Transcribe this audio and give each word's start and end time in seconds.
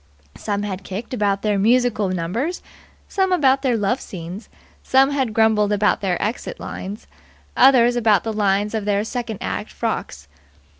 Some 0.35 0.63
had 0.63 0.83
kicked 0.83 1.13
about 1.13 1.43
their 1.43 1.59
musical 1.59 2.09
numbers, 2.09 2.63
some 3.07 3.31
about 3.31 3.61
their 3.61 3.77
love 3.77 4.01
scenes; 4.01 4.49
some 4.81 5.11
had 5.11 5.31
grumbled 5.31 5.71
about 5.71 6.01
their 6.01 6.19
exit 6.19 6.59
lines, 6.59 7.05
others 7.55 7.95
about 7.95 8.23
the 8.23 8.33
lines 8.33 8.73
of 8.73 8.85
their 8.85 9.03
second 9.03 9.37
act 9.41 9.71
frocks. 9.71 10.27